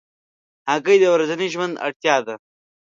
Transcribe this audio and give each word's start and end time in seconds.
هګۍ 0.71 0.97
د 1.01 1.05
ورځني 1.15 1.47
ژوند 1.53 1.73
اړتیا 1.85 2.15
ده. 2.27 2.35